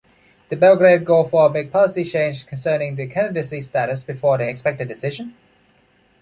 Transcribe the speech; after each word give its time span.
Did 0.49 0.59
Belgrade 0.59 1.05
go 1.05 1.23
for 1.25 1.45
a 1.45 1.49
big 1.51 1.71
policy 1.71 2.03
change 2.03 2.47
concerning 2.47 2.95
the 2.95 3.05
candidacy 3.05 3.61
status 3.61 4.01
before 4.01 4.39
the 4.39 4.49
expected 4.49 4.87
decision? 4.87 5.35